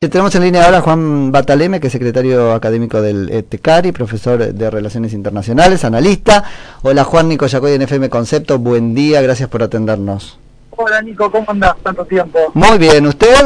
Tenemos 0.00 0.32
en 0.36 0.44
línea 0.44 0.64
ahora 0.64 0.78
a 0.78 0.80
Juan 0.80 1.32
Bataleme, 1.32 1.80
que 1.80 1.88
es 1.88 1.92
secretario 1.92 2.52
académico 2.52 3.02
del 3.02 3.28
ETECARI, 3.30 3.90
profesor 3.90 4.38
de 4.38 4.70
Relaciones 4.70 5.12
Internacionales, 5.12 5.84
analista. 5.84 6.44
Hola 6.82 7.02
Juan 7.02 7.28
Nico 7.28 7.48
Yacoy 7.48 7.72
en 7.72 7.82
FM 7.82 8.08
Concepto, 8.08 8.60
buen 8.60 8.94
día, 8.94 9.20
gracias 9.22 9.48
por 9.48 9.60
atendernos. 9.60 10.38
Hola 10.70 11.02
Nico, 11.02 11.28
¿cómo 11.32 11.50
andás? 11.50 11.74
Tanto 11.82 12.04
tiempo. 12.04 12.38
Muy 12.54 12.78
bien, 12.78 13.08
¿usted? 13.08 13.44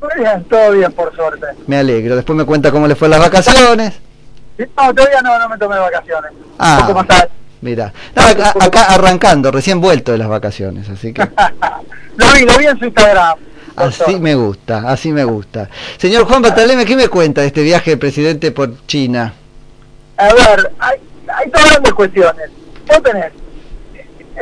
Muy 0.00 0.10
bien, 0.16 0.44
todo 0.50 0.72
bien 0.72 0.90
por 0.90 1.14
suerte. 1.14 1.46
Me 1.68 1.76
alegro, 1.76 2.16
después 2.16 2.36
me 2.36 2.44
cuenta 2.44 2.72
cómo 2.72 2.88
le 2.88 2.96
fue 2.96 3.08
las 3.08 3.20
vacaciones. 3.20 3.94
No, 4.58 4.92
todavía 4.92 5.22
no, 5.22 5.38
no 5.38 5.48
me 5.50 5.56
tomé 5.56 5.78
vacaciones. 5.78 6.32
Ah, 6.58 6.82
¿Cómo 6.84 7.02
estás? 7.02 7.28
Mira, 7.60 7.92
no, 8.16 8.22
acá, 8.22 8.54
acá 8.58 8.84
arrancando, 8.86 9.52
recién 9.52 9.80
vuelto 9.80 10.10
de 10.10 10.18
las 10.18 10.28
vacaciones, 10.28 10.88
así 10.90 11.12
que... 11.12 11.22
lo 12.16 12.32
vi, 12.32 12.44
lo 12.44 12.58
vi 12.58 12.66
en 12.66 12.76
su 12.76 12.86
Instagram. 12.86 13.38
Así 13.76 14.18
me 14.20 14.34
gusta, 14.34 14.90
así 14.90 15.12
me 15.12 15.24
gusta. 15.24 15.68
Señor 15.96 16.24
Juan 16.24 16.42
Bataleme, 16.42 16.84
¿qué 16.84 16.96
me 16.96 17.08
cuenta 17.08 17.40
de 17.40 17.48
este 17.48 17.62
viaje 17.62 17.90
del 17.90 17.98
presidente 17.98 18.50
por 18.52 18.86
China? 18.86 19.34
A 20.16 20.34
ver, 20.34 20.72
hay, 20.78 20.98
hay 21.28 21.50
todas 21.50 21.70
grandes 21.70 21.92
cuestiones. 21.94 22.50
Vos 22.86 23.02
tenés, 23.02 23.32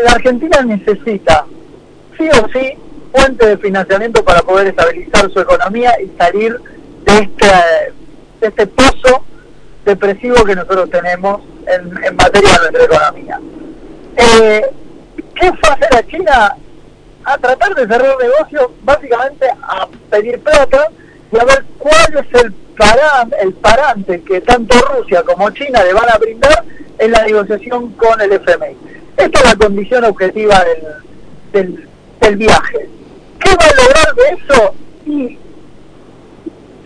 la 0.04 0.12
Argentina 0.12 0.62
necesita, 0.62 1.44
sí 2.16 2.28
o 2.30 2.48
sí, 2.52 2.72
fuente 3.12 3.46
de 3.46 3.58
financiamiento 3.58 4.24
para 4.24 4.42
poder 4.42 4.68
estabilizar 4.68 5.30
su 5.30 5.40
economía 5.40 5.92
y 6.02 6.10
salir 6.18 6.58
de 7.04 7.18
este, 7.18 7.46
de 8.40 8.46
este 8.48 8.66
pozo 8.66 9.24
depresivo 9.84 10.44
que 10.44 10.54
nosotros 10.54 10.90
tenemos 10.90 11.40
en, 11.66 12.04
en 12.04 12.16
materia 12.16 12.50
de 12.52 12.58
nuestra 12.58 12.84
economía. 12.84 13.40
Eh, 14.16 14.62
¿Qué 15.34 15.52
fue 15.52 15.70
hacer 15.70 15.96
a 15.96 16.06
China? 16.06 16.56
A 17.28 17.38
tratar 17.38 17.74
de 17.74 17.86
cerrar 17.86 18.16
negocios, 18.18 18.68
básicamente 18.82 19.46
a 19.62 19.86
pedir 20.10 20.40
plata 20.40 20.88
y 21.30 21.38
a 21.38 21.44
ver 21.44 21.64
cuál 21.78 22.24
es 22.24 22.42
el, 22.42 22.54
el 23.42 23.52
parante 23.54 24.22
que 24.22 24.40
tanto 24.40 24.78
Rusia 24.96 25.22
como 25.24 25.50
China 25.50 25.84
le 25.84 25.92
van 25.92 26.08
a 26.10 26.16
brindar 26.16 26.64
en 26.98 27.12
la 27.12 27.24
negociación 27.24 27.92
con 27.92 28.18
el 28.20 28.32
FMI. 28.32 28.76
Esta 29.18 29.38
es 29.40 29.44
la 29.44 29.56
condición 29.56 30.04
objetiva 30.04 30.64
del, 31.52 31.88
del, 32.20 32.36
viaje. 32.36 32.88
¿Qué 33.40 33.50
va 33.50 33.66
a 33.66 33.82
lograr 33.82 34.14
de 34.14 34.54
eso? 34.54 34.74
Y 35.06 35.38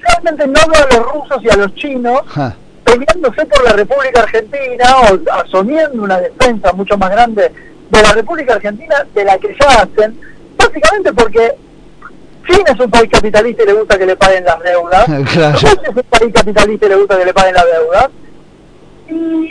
realmente 0.01 0.47
no 0.47 0.61
veo 0.73 0.85
a 0.85 0.95
los 0.97 1.13
rusos 1.13 1.45
y 1.45 1.51
a 1.51 1.57
los 1.57 1.75
chinos 1.75 2.23
peleándose 2.85 3.47
por 3.47 3.65
la 3.65 3.73
República 3.73 4.23
Argentina 4.23 4.85
o 5.11 5.41
asumiendo 5.41 6.03
una 6.03 6.21
defensa 6.21 6.73
mucho 6.73 6.99
más 6.99 7.11
grande 7.11 7.53
de 7.93 8.03
la 8.03 8.13
República 8.13 8.55
Argentina 8.55 9.07
de 9.15 9.25
la 9.25 9.39
que 9.39 9.55
ya 9.61 9.83
hacen, 9.83 10.19
básicamente 10.57 11.13
porque 11.13 11.55
China 12.47 12.73
es 12.73 12.81
un 12.81 12.91
país 12.91 13.11
capitalista 13.11 13.63
y 13.63 13.67
le 13.67 13.73
gusta 13.75 13.99
que 13.99 14.07
le 14.07 14.17
paguen 14.17 14.45
las 14.45 14.61
deudas, 14.61 15.05
claro. 15.33 15.59
es 15.59 15.89
un 15.89 16.03
país 16.03 16.33
capitalista 16.33 16.87
y 16.87 16.89
le 16.89 16.97
gusta 16.97 17.19
que 17.19 17.25
le 17.27 17.35
paguen 17.35 17.55
las 17.55 17.67
deudas, 17.67 18.09
y 19.09 19.51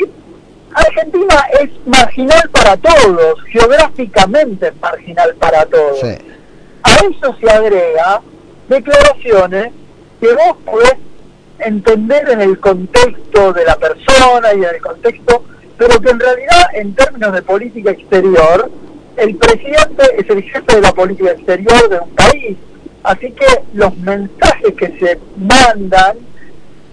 Argentina 0.73 1.35
es 1.61 1.69
marginal 1.85 2.49
para 2.51 2.77
todos, 2.77 3.43
geográficamente 3.51 4.71
marginal 4.81 5.35
para 5.35 5.65
todos. 5.65 6.03
A 6.03 6.95
eso 6.95 7.35
se 7.39 7.49
agrega 7.49 8.21
declaraciones 8.69 9.71
que 10.19 10.33
vos 10.33 10.57
podés 10.65 10.95
entender 11.59 12.27
en 12.29 12.41
el 12.41 12.59
contexto 12.59 13.53
de 13.53 13.65
la 13.65 13.75
persona 13.75 14.53
y 14.53 14.63
en 14.63 14.75
el 14.75 14.81
contexto 14.81 15.43
pero 15.77 15.99
que 15.99 16.09
en 16.09 16.19
realidad 16.19 16.61
en 16.73 16.93
términos 16.93 17.33
de 17.33 17.41
política 17.41 17.91
exterior, 17.91 18.69
el 19.17 19.35
presidente 19.35 20.03
es 20.17 20.29
el 20.29 20.43
jefe 20.43 20.75
de 20.75 20.81
la 20.81 20.91
política 20.91 21.31
exterior 21.31 21.89
de 21.89 21.99
un 21.99 22.09
país. 22.11 22.57
Así 23.03 23.31
que 23.31 23.45
los 23.73 23.95
mensajes 23.97 24.73
que 24.75 24.87
se 24.99 25.19
mandan, 25.37 26.17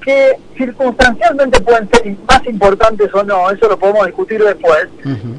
que 0.02 0.38
circunstancialmente 0.56 1.60
pueden 1.60 1.88
ser 1.90 2.16
más 2.26 2.46
importantes 2.46 3.12
o 3.12 3.22
no, 3.22 3.50
eso 3.50 3.68
lo 3.68 3.78
podemos 3.78 4.06
discutir 4.06 4.42
después, 4.42 4.88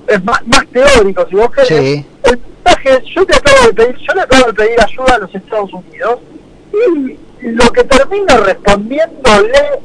es 0.07 0.23
más, 0.23 0.45
más, 0.45 0.67
teórico. 0.67 1.25
Si 1.27 1.35
vos 1.35 1.49
querés, 1.52 2.05
el 2.23 2.39
mensaje 2.64 3.03
yo 3.15 3.25
te 3.25 3.35
acabo 3.35 3.67
de 3.67 3.73
pedir, 3.73 3.95
yo 3.97 4.14
le 4.14 4.21
acabo 4.21 4.45
de 4.47 4.53
pedir 4.53 4.81
ayuda 4.81 5.15
a 5.15 5.19
los 5.19 5.33
Estados 5.33 5.73
Unidos 5.73 6.19
y 6.71 7.47
lo 7.47 7.71
que 7.71 7.83
termino 7.83 8.37
respondiéndole 8.37 9.80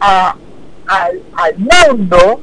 a, 0.00 0.34
al, 0.86 1.20
al 1.34 1.54
mundo 1.58 2.40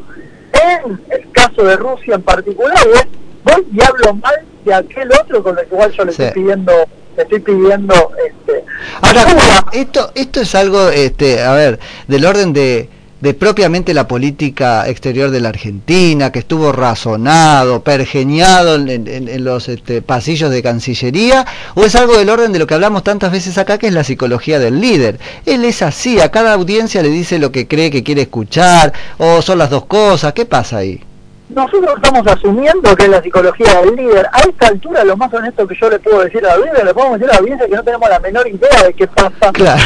en 0.63 1.01
el 1.09 1.31
caso 1.31 1.63
de 1.63 1.75
Rusia 1.75 2.15
en 2.15 2.21
particular, 2.21 2.77
es 2.93 3.07
voy 3.43 3.65
y 3.73 3.83
hablo 3.83 4.15
mal 4.15 4.35
de 4.63 4.73
aquel 4.73 5.09
otro 5.11 5.43
con 5.43 5.57
el 5.59 5.65
cual 5.67 5.91
yo 5.91 6.05
le 6.05 6.11
estoy 6.11 6.31
pidiendo 6.31 6.71
le 7.15 7.23
estoy 7.23 7.39
pidiendo 7.39 7.93
este 8.25 8.63
ahora 9.01 9.25
esto 9.73 10.11
esto 10.15 10.41
es 10.41 10.55
algo 10.55 10.89
este 10.89 11.41
a 11.41 11.53
ver 11.53 11.79
del 12.07 12.25
orden 12.25 12.53
de 12.53 12.89
de 13.23 13.33
propiamente 13.33 13.93
la 13.93 14.05
política 14.05 14.85
exterior 14.89 15.31
de 15.31 15.39
la 15.39 15.47
Argentina, 15.47 16.29
que 16.29 16.39
estuvo 16.39 16.73
razonado, 16.73 17.81
pergeñado 17.81 18.75
en, 18.75 19.45
los 19.45 19.69
este, 19.69 20.01
pasillos 20.01 20.51
de 20.51 20.61
Cancillería, 20.61 21.45
o 21.73 21.85
es 21.85 21.95
algo 21.95 22.17
del 22.17 22.29
orden 22.29 22.51
de 22.51 22.59
lo 22.59 22.67
que 22.67 22.73
hablamos 22.73 23.01
tantas 23.01 23.31
veces 23.31 23.57
acá, 23.57 23.77
que 23.77 23.87
es 23.87 23.93
la 23.93 24.03
psicología 24.03 24.59
del 24.59 24.81
líder. 24.81 25.19
Él 25.45 25.63
es 25.63 25.81
así, 25.81 26.19
a 26.19 26.31
cada 26.31 26.51
audiencia 26.51 27.01
le 27.01 27.07
dice 27.07 27.39
lo 27.39 27.53
que 27.53 27.65
cree 27.65 27.89
que 27.91 28.03
quiere 28.03 28.23
escuchar, 28.23 28.91
o 29.17 29.41
son 29.41 29.57
las 29.57 29.69
dos 29.69 29.85
cosas, 29.85 30.33
¿qué 30.33 30.45
pasa 30.45 30.79
ahí? 30.79 31.01
Nosotros 31.47 31.93
estamos 31.95 32.27
asumiendo 32.27 32.93
que 32.93 33.03
es 33.03 33.09
la 33.09 33.23
psicología 33.23 33.79
del 33.83 33.95
líder. 33.95 34.27
A 34.33 34.41
esta 34.41 34.67
altura, 34.67 35.05
lo 35.05 35.15
más 35.15 35.33
honesto 35.33 35.65
que 35.65 35.77
yo 35.79 35.89
le 35.89 35.99
puedo 35.99 36.19
decir 36.25 36.43
a 36.45 36.49
la 36.49 36.53
audiencia, 36.55 36.83
le 36.83 36.93
podemos 36.93 37.19
decir 37.19 37.31
a 37.31 37.35
la 37.35 37.39
audiencia 37.39 37.67
que 37.67 37.75
no 37.77 37.83
tenemos 37.83 38.09
la 38.09 38.19
menor 38.19 38.45
idea 38.49 38.83
de 38.83 38.93
qué 38.93 39.07
pasa. 39.07 39.53
Claro. 39.53 39.81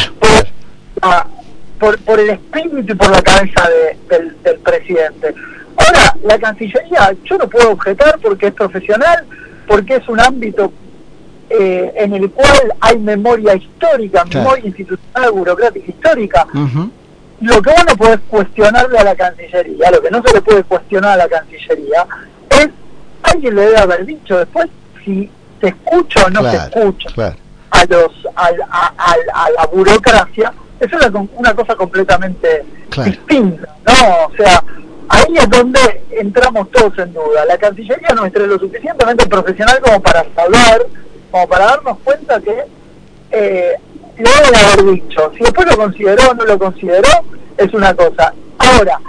claro 1.00 1.37
por, 1.80 1.98
por 2.00 2.20
el 2.20 2.30
espíritu 2.32 2.94
y 2.94 2.96
por 2.96 3.10
la 3.10 3.22
cabeza 3.22 3.70
del, 4.10 4.60
presidente. 4.60 5.34
Ahora, 5.78 6.16
la 6.24 6.40
Cancillería, 6.40 7.16
yo 7.24 7.38
no 7.38 7.48
puedo 7.48 7.72
objetar 7.72 8.20
porque 8.22 8.48
es 8.48 8.54
profesional, 8.54 9.26
porque 9.68 9.96
es 9.96 10.08
un 10.08 10.20
ámbito 10.20 10.72
eh, 11.50 11.94
en 11.96 12.14
el 12.14 12.32
cual 12.32 12.74
hay 12.82 12.98
memoria 12.98 13.56
histórica, 13.56 14.26
memoria 14.26 14.66
institucional, 14.66 15.32
burocrática 15.32 15.92
histórica. 15.92 16.48
Lo 17.40 17.62
que 17.62 17.70
vos 17.70 17.86
no 17.88 17.96
podés 17.96 18.20
cuestionarle 18.28 18.98
a 18.98 19.04
la 19.04 19.16
Cancillería, 19.16 19.92
lo 19.92 20.02
que 20.02 20.10
no 20.10 20.24
se 20.24 20.34
le 20.34 20.42
puede 20.42 20.64
cuestionar 20.64 21.12
a 21.12 21.18
la 21.18 21.30
Cancillería, 21.30 22.08
es, 22.50 22.70
alguien 23.22 23.56
le 23.56 23.62
debe 23.62 23.78
haber 23.78 24.06
dicho 24.06 24.40
después 24.40 24.68
si 25.06 25.30
se 25.62 25.68
escucha 25.68 26.26
o 26.26 26.30
no 26.32 26.50
se 26.50 26.58
escucha 26.58 27.36
a, 27.70 27.86
los, 27.86 28.12
a, 28.36 28.48
a 28.98 29.50
la 29.52 29.66
burocracia 29.68 30.52
es 30.80 30.94
una, 30.94 31.28
una 31.36 31.56
cosa 31.56 31.76
completamente 31.76 32.66
distinta, 33.04 33.76
¿no? 33.86 34.26
O 34.28 34.36
sea, 34.36 34.64
ahí 35.10 35.38
es 35.38 35.50
donde 35.50 36.04
entramos 36.12 36.70
todos 36.72 36.98
en 37.00 37.14
duda. 37.14 37.46
La 37.46 37.58
Cancillería 37.58 38.10
nuestra 38.16 38.44
es 38.44 38.50
lo 38.50 38.60
suficientemente 38.60 39.26
profesional 39.28 39.80
como 39.82 40.02
para 40.02 40.26
saber, 40.36 40.88
como 41.32 41.48
para 41.48 41.66
darnos 41.66 41.98
cuenta 42.04 42.40
que 42.40 42.66
eh, 43.32 43.74
lo 44.18 44.30
deben 44.30 44.56
haber 44.56 44.86
dicho. 44.94 45.32
Si 45.38 45.44
después 45.44 45.68
lo 45.68 45.78
consideró 45.78 46.32
o 46.32 46.34
no 46.34 46.46
lo 46.46 46.60
consideró, 46.60 47.10
es 47.58 47.74
una 47.74 47.94
cosa. 47.94 48.34
Ahora, 48.60 49.00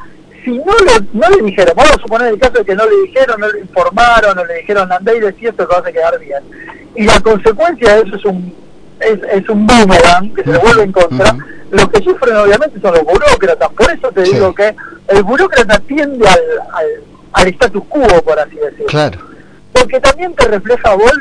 si 0.45 0.51
no, 0.51 0.73
no 1.13 1.29
le 1.31 1.43
dijeron, 1.43 1.75
vamos 1.77 1.93
a 1.93 2.01
suponer 2.01 2.29
el 2.29 2.39
caso 2.39 2.59
de 2.59 2.65
que 2.65 2.75
no 2.75 2.85
le 2.87 2.97
dijeron, 3.07 3.41
no 3.41 3.49
le 3.49 3.61
informaron, 3.61 4.37
no 4.37 4.45
le 4.45 4.55
dijeron, 4.59 4.91
andé 4.91 5.17
y 5.17 5.21
decía 5.21 5.51
esto 5.51 5.69
que 5.69 5.75
va 5.75 5.81
a 5.87 5.93
quedar 5.93 6.19
bien. 6.19 6.43
Y 6.95 7.05
la 7.05 7.21
consecuencia 7.21 7.95
de 7.95 8.03
eso 8.03 8.17
es 8.17 8.25
un 8.25 8.69
es, 9.01 9.19
es 9.33 9.49
un 9.49 9.67
boomerang 9.67 10.35
que 10.35 10.43
se 10.43 10.51
le 10.51 10.59
vuelve 10.59 10.85
en 10.85 10.93
contra, 10.93 11.37
los 11.71 11.89
que 11.89 12.03
sufren 12.03 12.37
obviamente 12.37 12.81
son 12.81 12.95
los 12.95 13.05
burócratas, 13.05 13.69
por 13.73 13.91
eso 13.91 14.11
te 14.13 14.23
digo 14.23 14.55
que 14.55 14.75
el 15.09 15.23
burócrata 15.23 15.79
tiende 15.81 16.27
al, 16.27 16.41
al, 17.33 17.49
status 17.49 17.85
quo, 17.89 18.07
por 18.23 18.39
así 18.39 18.57
decirlo. 18.57 18.87
Claro. 18.87 19.19
Porque 19.73 20.01
también 20.01 20.35
te 20.35 20.47
refleja 20.47 20.95
vos 20.95 21.13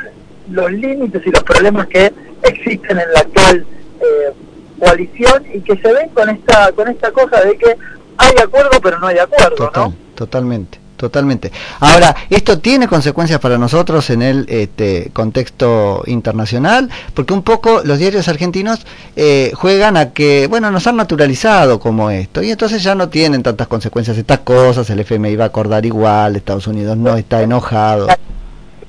los 0.49 0.71
límites 0.71 1.21
y 1.25 1.31
los 1.31 1.43
problemas 1.43 1.87
que 1.87 2.13
existen 2.43 2.99
en 2.99 3.13
la 3.13 3.19
actual 3.19 3.65
eh, 3.99 4.33
coalición 4.79 5.43
y 5.53 5.61
que 5.61 5.77
se 5.77 5.91
ven 5.91 6.09
con 6.09 6.29
esta 6.29 6.71
con 6.71 6.87
esta 6.87 7.11
cosa 7.11 7.41
de 7.41 7.57
que 7.57 7.75
hay 8.17 8.33
acuerdo 8.41 8.79
pero 8.81 8.99
no 8.99 9.07
hay 9.07 9.17
acuerdo, 9.17 9.71
¿no? 9.75 9.93
Totalmente 10.15 10.79
totalmente. 10.97 11.51
Ahora, 11.79 12.15
esto 12.29 12.59
tiene 12.59 12.87
consecuencias 12.87 13.39
para 13.39 13.57
nosotros 13.57 14.09
en 14.09 14.21
el 14.21 14.45
este, 14.49 15.09
contexto 15.13 16.03
internacional, 16.07 16.89
porque 17.13 17.33
un 17.33 17.43
poco 17.43 17.81
los 17.83 17.99
diarios 17.99 18.27
argentinos 18.27 18.85
eh, 19.15 19.51
juegan 19.55 19.95
a 19.95 20.11
que, 20.11 20.47
bueno, 20.47 20.69
nos 20.71 20.85
han 20.87 20.97
naturalizado 20.97 21.79
como 21.79 22.09
esto, 22.11 22.43
y 22.43 22.51
entonces 22.51 22.83
ya 22.83 22.95
no 22.95 23.09
tienen 23.09 23.43
tantas 23.43 23.67
consecuencias 23.67 24.17
estas 24.17 24.39
cosas, 24.39 24.89
el 24.89 24.99
FMI 24.99 25.35
va 25.35 25.45
a 25.45 25.47
acordar 25.47 25.85
igual, 25.85 26.35
Estados 26.35 26.67
Unidos 26.67 26.97
no 26.97 27.15
está 27.15 27.41
enojado. 27.41 28.07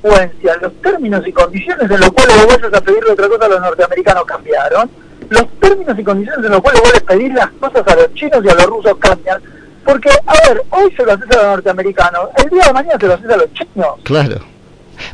Los 0.03 0.73
términos 0.83 1.27
y 1.27 1.33
condiciones 1.33 1.91
en 1.91 2.01
los 2.01 2.11
cuales 2.11 2.47
vos 2.47 2.59
a 2.73 2.81
pedirle 2.81 3.13
otra 3.13 3.29
cosa 3.29 3.45
a 3.45 3.49
los 3.49 3.61
norteamericanos 3.61 4.25
cambiaron, 4.25 4.91
los 5.29 5.49
términos 5.61 5.99
y 5.99 6.05
condiciones 6.05 6.45
en 6.45 6.53
los 6.53 6.61
cuales 6.61 6.81
vos 6.81 6.93
les 6.93 7.03
pedir 7.03 7.33
las 7.33 7.51
cosas 7.53 7.87
a 7.87 7.97
los 7.97 8.15
chinos 8.15 8.41
y 8.45 8.49
a 8.49 8.55
los 8.55 8.67
rusos 8.67 8.97
cambian, 8.99 9.41
porque, 9.89 10.11
a 10.27 10.33
ver, 10.47 10.63
hoy 10.69 10.95
se 10.95 11.03
lo 11.03 11.13
haces 11.13 11.31
a 11.31 11.37
los 11.37 11.45
norteamericanos, 11.45 12.29
el 12.45 12.51
día 12.51 12.65
de 12.67 12.73
mañana 12.75 12.99
se 13.01 13.07
lo 13.07 13.15
haces 13.15 13.31
a 13.31 13.37
los 13.39 13.53
chinos. 13.55 13.95
Claro. 14.03 14.39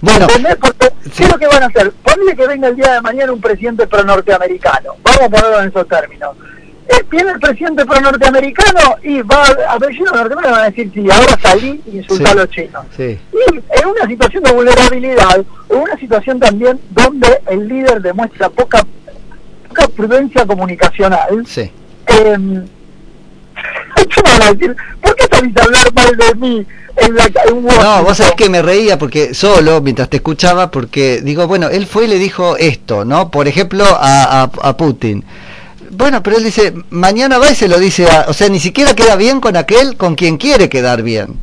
Bueno, 0.00 0.26
Porque 0.60 0.90
¿Qué 1.16 1.22
es 1.24 1.30
lo 1.30 1.38
que 1.38 1.46
van 1.46 1.62
a 1.62 1.66
hacer? 1.66 1.92
Ponle 2.02 2.34
que 2.34 2.46
venga 2.48 2.66
el 2.68 2.74
día 2.74 2.94
de 2.94 3.00
mañana 3.00 3.32
un 3.32 3.40
presidente 3.40 3.86
pro-norteamericano. 3.86 4.94
Vamos 5.04 5.20
a 5.20 5.28
ponerlo 5.28 5.60
en 5.60 5.68
esos 5.68 5.86
términos. 5.86 6.36
Eh, 6.88 7.04
viene 7.08 7.30
el 7.30 7.38
presidente 7.38 7.86
pro-norteamericano 7.86 8.96
y 9.04 9.22
va 9.22 9.44
a 9.44 9.78
ver 9.78 9.94
los 9.94 10.12
norteamericanos 10.12 10.50
van 10.50 10.60
a 10.62 10.70
decir, 10.70 10.90
sí, 10.92 11.08
ahora 11.08 11.38
salí 11.40 11.80
y 11.86 11.98
insultar 11.98 12.32
a 12.32 12.40
los 12.40 12.50
chinos. 12.50 12.84
Sí. 12.96 13.16
Y 13.32 13.54
en 13.80 13.86
una 13.88 14.06
situación 14.08 14.42
de 14.42 14.52
vulnerabilidad, 14.52 15.36
en 15.70 15.76
una 15.76 15.96
situación 15.98 16.40
también 16.40 16.80
donde 16.90 17.40
el 17.46 17.68
líder 17.68 18.02
demuestra 18.02 18.48
poca, 18.48 18.80
poca 19.68 19.86
prudencia 19.88 20.44
comunicacional, 20.44 21.46
Sí. 21.46 21.70
eh, 22.08 22.64
¿qué 23.94 24.22
me 24.24 24.30
van 24.38 24.42
a 24.42 24.52
decir? 24.52 24.76
¿Por 25.02 25.16
qué 25.16 25.26
salís 25.30 25.56
a 25.56 25.62
hablar 25.64 25.92
mal 25.94 26.16
de 26.16 26.34
mí 26.36 26.66
en 26.96 27.14
la 27.14 27.24
en 27.26 27.64
No, 27.64 28.04
vos 28.04 28.16
sabés 28.16 28.34
que 28.34 28.48
me 28.48 28.62
reía 28.62 28.98
porque 28.98 29.34
solo 29.34 29.80
mientras 29.80 30.08
te 30.08 30.16
escuchaba, 30.18 30.70
porque 30.70 31.20
digo, 31.22 31.46
bueno, 31.46 31.68
él 31.68 31.86
fue 31.86 32.04
y 32.04 32.08
le 32.08 32.18
dijo 32.18 32.56
esto, 32.56 33.04
¿no? 33.04 33.30
Por 33.30 33.48
ejemplo, 33.48 33.84
a, 33.84 34.42
a, 34.42 34.42
a 34.44 34.76
Putin. 34.76 35.24
Bueno, 35.90 36.22
pero 36.22 36.36
él 36.36 36.44
dice, 36.44 36.74
mañana 36.90 37.38
va 37.38 37.50
y 37.50 37.54
se 37.54 37.68
lo 37.68 37.78
dice, 37.78 38.08
a, 38.10 38.26
o 38.28 38.32
sea, 38.32 38.48
ni 38.48 38.58
siquiera 38.58 38.94
queda 38.94 39.16
bien 39.16 39.40
con 39.40 39.56
aquel 39.56 39.96
con 39.96 40.14
quien 40.16 40.36
quiere 40.38 40.68
quedar 40.68 41.02
bien. 41.02 41.36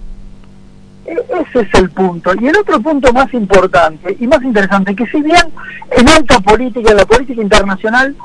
E- 1.06 1.14
Ese 1.14 1.62
es 1.62 1.74
el 1.80 1.90
punto. 1.90 2.32
Y 2.40 2.48
el 2.48 2.58
otro 2.58 2.82
punto 2.82 3.12
más 3.14 3.34
importante 3.34 4.16
y 4.20 4.28
más 4.28 4.44
interesante, 4.44 4.96
que 4.96 5.06
si 5.08 5.22
bien 5.22 5.46
en 5.92 6.10
alta 6.10 6.40
política, 6.40 6.92
en 6.92 6.98
la 6.98 7.06
política 7.06 7.42
internacional, 7.42 8.16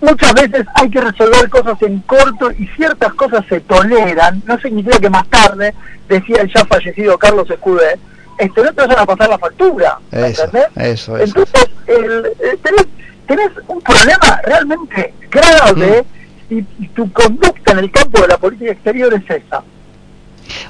muchas 0.00 0.32
veces 0.34 0.66
hay 0.74 0.90
que 0.90 1.00
resolver 1.00 1.48
cosas 1.50 1.80
en 1.82 1.98
corto 2.00 2.50
y 2.52 2.66
ciertas 2.76 3.12
cosas 3.14 3.44
se 3.48 3.60
toleran, 3.60 4.42
no 4.46 4.58
significa 4.60 4.98
que 4.98 5.10
más 5.10 5.26
tarde, 5.28 5.74
decía 6.08 6.42
el 6.42 6.52
ya 6.52 6.64
fallecido 6.64 7.18
Carlos 7.18 7.50
Escudé, 7.50 7.98
este, 8.38 8.62
no 8.62 8.72
te 8.72 8.82
vayan 8.86 8.98
a 9.00 9.06
pasar 9.06 9.28
la 9.30 9.38
factura. 9.38 9.98
¿me 10.12 10.28
Eso, 10.28 10.44
entendés? 10.44 10.68
eso, 10.76 11.16
eso. 11.16 11.24
Entonces, 11.24 11.70
el, 11.86 12.26
eh, 12.40 12.58
tenés, 12.62 12.86
tenés 13.26 13.50
un 13.66 13.80
problema 13.80 14.40
realmente 14.44 15.14
grave 15.30 16.04
Mm. 16.50 16.54
y, 16.54 16.58
y 16.84 16.88
tu 16.88 17.12
conducta 17.12 17.72
en 17.72 17.78
el 17.80 17.90
campo 17.90 18.22
de 18.22 18.28
la 18.28 18.38
política 18.38 18.72
exterior 18.72 19.12
es 19.12 19.22
esa. 19.28 19.62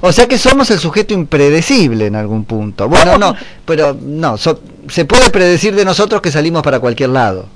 O 0.00 0.10
sea 0.10 0.26
que 0.26 0.38
somos 0.38 0.70
el 0.72 0.78
sujeto 0.80 1.14
impredecible 1.14 2.06
en 2.06 2.16
algún 2.16 2.44
punto. 2.44 2.88
Bueno, 2.88 3.16
no, 3.16 3.36
pero 3.64 3.96
no, 4.00 4.36
so- 4.36 4.60
se 4.88 5.04
puede 5.04 5.30
predecir 5.30 5.74
de 5.76 5.84
nosotros 5.84 6.20
que 6.20 6.32
salimos 6.32 6.62
para 6.64 6.80
cualquier 6.80 7.10
lado. 7.10 7.46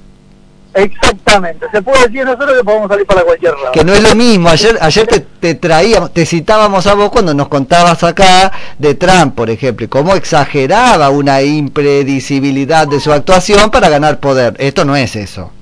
Exactamente, 0.74 1.66
se 1.70 1.82
puede 1.82 2.06
decir 2.06 2.24
nosotros 2.24 2.56
que 2.56 2.64
podemos 2.64 2.88
salir 2.88 3.06
para 3.06 3.22
cualquier 3.22 3.54
lado. 3.54 3.72
Que 3.72 3.84
no 3.84 3.92
es 3.92 4.02
lo 4.02 4.14
mismo, 4.14 4.48
ayer 4.48 4.78
ayer 4.80 5.06
te, 5.06 5.20
te 5.20 5.54
traíamos, 5.54 6.12
te 6.12 6.24
citábamos 6.24 6.86
a 6.86 6.94
vos 6.94 7.10
cuando 7.10 7.34
nos 7.34 7.48
contabas 7.48 8.02
acá 8.02 8.50
de 8.78 8.94
Trump, 8.94 9.34
por 9.34 9.50
ejemplo, 9.50 9.84
y 9.84 9.88
cómo 9.88 10.14
exageraba 10.14 11.10
una 11.10 11.42
impredecibilidad 11.42 12.88
de 12.88 13.00
su 13.00 13.12
actuación 13.12 13.70
para 13.70 13.90
ganar 13.90 14.18
poder. 14.18 14.54
Esto 14.58 14.84
no 14.84 14.96
es 14.96 15.14
eso. 15.14 15.52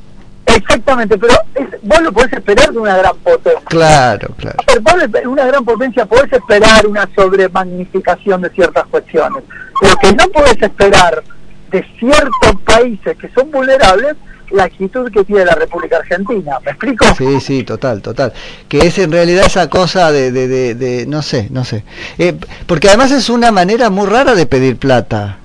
Exactamente, 0.46 1.16
pero 1.18 1.34
es, 1.54 1.68
vos 1.82 2.02
lo 2.02 2.12
podés 2.12 2.32
esperar 2.32 2.72
de 2.72 2.78
una 2.78 2.96
gran 2.96 3.16
potencia. 3.18 3.60
Claro, 3.66 4.28
claro. 4.36 4.56
Vos 4.80 5.12
de 5.12 5.26
una 5.26 5.46
gran 5.46 5.64
potencia 5.64 6.06
podés 6.06 6.32
esperar 6.32 6.86
una 6.86 7.08
sobremagnificación 7.14 8.42
de 8.42 8.50
ciertas 8.50 8.86
cuestiones. 8.86 9.42
Lo 9.80 9.96
que 9.96 10.12
no 10.12 10.28
podés 10.28 10.60
esperar 10.60 11.22
de 11.70 11.86
ciertos 11.98 12.60
países 12.64 13.16
que 13.16 13.28
son 13.30 13.50
vulnerables, 13.50 14.16
la 14.52 14.64
actitud 14.64 15.10
que 15.10 15.24
tiene 15.24 15.44
la 15.44 15.54
República 15.54 15.96
Argentina. 15.98 16.58
¿Me 16.64 16.70
explico? 16.72 17.04
Sí, 17.16 17.40
sí, 17.40 17.62
total, 17.64 18.02
total. 18.02 18.32
Que 18.68 18.78
es 18.78 18.98
en 18.98 19.12
realidad 19.12 19.46
esa 19.46 19.68
cosa 19.70 20.10
de, 20.12 20.32
de, 20.32 20.48
de, 20.48 20.74
de- 20.74 21.06
no 21.06 21.22
sé, 21.22 21.48
no 21.50 21.64
sé. 21.64 21.84
Eh, 22.18 22.34
porque 22.66 22.88
además 22.88 23.10
es 23.12 23.28
una 23.30 23.52
manera 23.52 23.90
muy 23.90 24.06
rara 24.06 24.34
de 24.34 24.46
pedir 24.46 24.76
plata. 24.76 25.38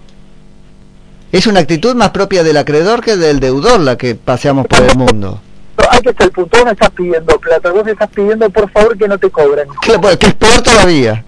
Es 1.31 1.47
una 1.47 1.59
actitud 1.59 1.95
más 1.95 2.11
propia 2.11 2.43
del 2.43 2.57
acreedor 2.57 3.01
que 3.01 3.17
del 3.17 3.39
deudor 3.39 3.79
la 3.81 3.97
que 3.97 4.15
paseamos 4.15 4.67
por 4.67 4.81
el 4.83 4.95
mundo. 4.95 5.41
Hay 5.89 5.99
que 6.01 6.09
estar 6.09 6.25
el 6.27 6.31
punto, 6.31 6.57
vos 6.57 6.65
no 6.65 6.71
estás 6.71 6.89
pidiendo 6.91 7.39
plata, 7.39 7.71
vos 7.71 7.87
estás 7.87 8.09
pidiendo 8.09 8.49
por 8.49 8.69
favor 8.71 8.97
que 8.97 9.07
no 9.07 9.17
te 9.17 9.29
cobren. 9.29 9.67
Que 9.81 10.27
es 10.27 10.33
peor 10.35 10.61
todavía. 10.63 11.23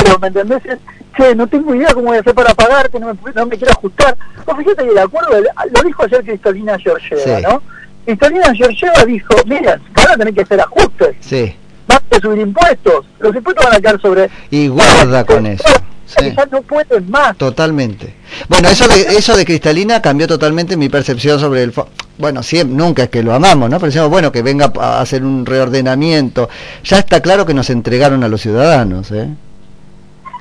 Claro, 0.00 0.18
¿me 0.18 0.28
entendés? 0.28 0.64
Es, 0.66 0.78
che, 1.16 1.34
no 1.34 1.46
tengo 1.46 1.74
idea 1.74 1.92
cómo 1.94 2.06
voy 2.08 2.16
a 2.16 2.20
hacer 2.20 2.34
para 2.34 2.54
pagarte, 2.54 2.98
no 3.00 3.08
me, 3.14 3.32
no 3.34 3.46
me 3.46 3.56
quiero 3.56 3.72
ajustar. 3.72 4.16
Vos 4.46 4.56
fíjate 4.58 4.84
que 4.84 4.90
el 4.90 4.98
acuerdo, 4.98 5.30
lo 5.40 5.82
dijo 5.82 6.02
ayer 6.04 6.22
Cristalina 6.24 6.78
Georgieva, 6.78 7.22
Sí. 7.38 7.42
¿no? 7.42 7.62
Cristalina 8.04 8.54
Georgieva 8.54 9.04
dijo, 9.06 9.34
miren, 9.46 9.80
van 9.94 10.08
a 10.08 10.16
tener 10.16 10.34
que 10.34 10.40
hacer 10.42 10.60
ajustes, 10.60 11.16
Sí. 11.20 11.54
van 11.86 12.00
a 12.10 12.20
subir 12.20 12.38
impuestos, 12.40 13.06
los 13.20 13.34
impuestos 13.36 13.64
van 13.64 13.74
a 13.76 13.80
caer 13.80 14.00
sobre... 14.00 14.30
Y 14.50 14.68
guarda 14.68 15.24
con 15.24 15.46
eso. 15.46 15.64
Que 15.64 15.82
Sí. 16.30 16.34
ya 16.36 16.44
no 16.50 16.60
pueden 16.62 17.10
más. 17.10 17.36
Totalmente. 17.38 18.12
Bueno, 18.48 18.68
eso 18.68 18.86
de, 18.86 19.00
eso 19.16 19.34
de 19.34 19.46
Cristalina 19.46 20.02
cambió 20.02 20.26
totalmente 20.26 20.76
mi 20.76 20.88
percepción 20.90 21.38
sobre 21.40 21.62
el... 21.62 21.72
Bueno, 22.18 22.42
siempre, 22.42 22.76
nunca 22.76 23.04
es 23.04 23.08
que 23.08 23.22
lo 23.22 23.32
amamos, 23.32 23.70
¿no? 23.70 23.76
Pero 23.78 23.86
decimos, 23.86 24.10
bueno, 24.10 24.30
que 24.30 24.42
venga 24.42 24.70
a 24.78 25.00
hacer 25.00 25.24
un 25.24 25.46
reordenamiento. 25.46 26.50
Ya 26.84 26.98
está 26.98 27.20
claro 27.20 27.46
que 27.46 27.54
nos 27.54 27.70
entregaron 27.70 28.22
a 28.24 28.28
los 28.28 28.42
ciudadanos, 28.42 29.10
¿eh? 29.12 29.28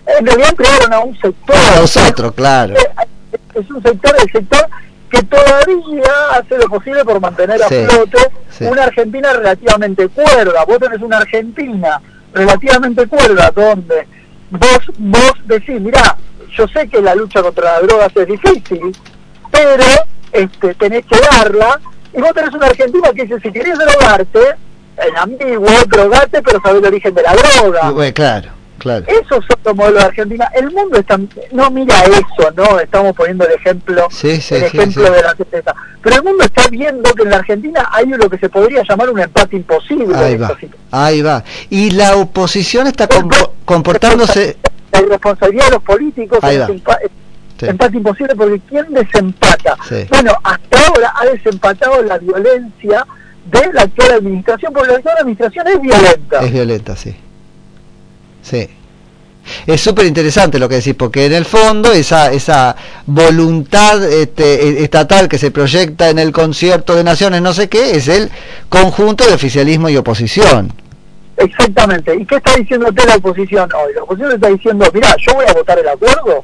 En 0.05 0.25
realidad 0.25 0.49
entregaron 0.49 0.93
a 0.93 0.99
un 0.99 1.13
sector... 1.19 1.55
A 1.55 1.79
nosotros, 1.79 2.33
claro. 2.33 2.73
Es 3.53 3.69
un 3.69 3.81
sector, 3.83 4.15
el 4.19 4.31
sector 4.31 4.67
que 5.09 5.21
todavía 5.23 6.13
hace 6.31 6.57
lo 6.57 6.67
posible 6.69 7.03
por 7.03 7.19
mantener 7.19 7.61
a 7.61 7.67
Sí, 7.67 7.85
flote 7.87 8.31
sí. 8.49 8.63
una 8.65 8.83
Argentina 8.83 9.33
relativamente 9.33 10.07
cuerda. 10.07 10.63
Vos 10.65 10.79
tenés 10.79 11.01
una 11.01 11.17
Argentina 11.17 12.01
relativamente 12.33 13.07
cuerda 13.07 13.51
donde 13.51 14.07
vos, 14.51 14.79
vos 14.97 15.33
decís, 15.45 15.79
mirá, 15.81 16.15
yo 16.55 16.67
sé 16.69 16.87
que 16.87 17.01
la 17.01 17.15
lucha 17.15 17.41
contra 17.41 17.73
las 17.73 17.83
drogas 17.83 18.11
es 18.15 18.27
difícil, 18.27 18.95
pero 19.51 19.83
este, 20.31 20.73
tenés 20.75 21.05
que 21.05 21.19
darla, 21.19 21.79
y 22.13 22.21
vos 22.21 22.31
tenés 22.33 22.53
una 22.53 22.67
Argentina 22.67 23.09
que 23.13 23.23
dice, 23.23 23.39
si 23.41 23.51
querés 23.51 23.77
drogarte, 23.77 24.39
en 24.97 25.17
ambiguo, 25.17 25.69
drogate, 25.87 26.41
pero 26.41 26.61
sabés 26.61 26.79
el 26.79 26.85
origen 26.85 27.13
de 27.13 27.21
la 27.23 27.33
droga. 27.33 27.89
Bueno, 27.91 28.13
claro, 28.13 28.49
claro. 28.81 29.05
Esos 29.07 29.45
son 29.45 29.57
los 29.63 29.75
modelos 29.75 29.99
de 30.01 30.07
Argentina. 30.07 30.49
El 30.53 30.71
mundo 30.71 30.97
está, 30.99 31.19
no 31.51 31.69
mira 31.71 31.95
eso, 32.05 32.51
¿no? 32.55 32.79
Estamos 32.79 33.15
poniendo 33.15 33.45
el 33.45 33.53
ejemplo, 33.53 34.07
Sí, 34.11 34.41
sí, 34.41 34.55
el 34.55 34.63
ejemplo 34.63 35.07
sí. 35.07 35.11
de 35.13 35.21
la 35.21 35.33
tristeza. 35.35 35.73
Pero 36.01 36.15
el 36.17 36.23
mundo 36.23 36.43
está 36.43 36.67
viendo 36.69 37.13
que 37.13 37.23
en 37.23 37.29
la 37.29 37.37
Argentina 37.37 37.87
hay 37.91 38.07
lo 38.07 38.29
que 38.29 38.37
se 38.37 38.49
podría 38.49 38.83
llamar 38.87 39.09
un 39.09 39.19
empate 39.19 39.55
imposible. 39.55 40.15
Ahí 40.15 40.35
va, 40.37 40.57
ahí 40.91 41.21
va. 41.21 41.43
Y 41.69 41.91
la 41.91 42.15
oposición 42.17 42.87
está 42.87 43.07
compo- 43.07 43.51
comportándose... 43.65 44.57
La 44.91 45.01
irresponsabilidad 45.01 45.65
de 45.65 45.71
los 45.71 45.83
políticos 45.83 46.39
Ahí 46.41 46.55
es 46.57 46.61
va. 46.61 46.67
Sí. 47.59 47.65
empate 47.67 47.95
imposible 47.97 48.35
porque 48.35 48.59
¿quién 48.67 48.93
desempata? 48.93 49.77
Sí. 49.87 50.05
Bueno, 50.09 50.33
hasta 50.43 50.87
ahora 50.87 51.13
ha 51.15 51.25
desempatado 51.27 52.01
la 52.01 52.17
violencia 52.17 53.05
de 53.45 53.73
la 53.73 53.83
actual 53.83 54.11
administración, 54.13 54.73
porque 54.73 54.89
la 54.89 54.97
actual 54.97 55.17
administración 55.19 55.67
es 55.67 55.81
violenta. 55.81 56.39
Es 56.41 56.51
violenta, 56.51 56.95
sí. 56.95 57.15
Sí. 58.41 58.67
Es 59.65 59.81
súper 59.81 60.05
interesante 60.05 60.59
lo 60.59 60.69
que 60.69 60.75
decís, 60.75 60.93
porque 60.95 61.25
en 61.25 61.33
el 61.33 61.45
fondo 61.45 61.91
esa, 61.91 62.31
esa 62.31 62.75
voluntad 63.05 64.03
este, 64.03 64.67
e- 64.67 64.83
estatal 64.83 65.27
que 65.27 65.37
se 65.37 65.51
proyecta 65.51 66.09
en 66.09 66.19
el 66.19 66.31
concierto 66.31 66.95
de 66.95 67.03
naciones, 67.03 67.41
no 67.41 67.53
sé 67.53 67.67
qué, 67.67 67.91
es 67.91 68.07
el 68.07 68.29
conjunto 68.69 69.25
de 69.25 69.33
oficialismo 69.33 69.89
y 69.89 69.97
oposición. 69.97 70.71
Exactamente. 71.37 72.15
¿Y 72.15 72.25
qué 72.25 72.35
está 72.35 72.55
diciéndote 72.55 73.05
la 73.05 73.15
oposición 73.15 73.69
hoy? 73.73 73.93
La 73.95 74.03
oposición 74.03 74.31
está 74.33 74.47
diciendo, 74.49 74.87
mira, 74.93 75.15
yo 75.17 75.33
voy 75.33 75.45
a 75.47 75.53
votar 75.53 75.79
el 75.79 75.87
acuerdo 75.87 76.43